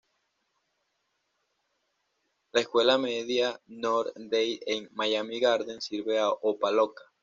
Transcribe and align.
La 2.53 2.59
Escuela 2.61 2.97
Media 2.97 3.61
North 3.67 4.13
Dade 4.15 4.59
en 4.65 4.89
Miami 4.93 5.39
Gardens 5.39 5.85
sirve 5.85 6.17
a 6.17 6.29
Opa-locka. 6.31 7.03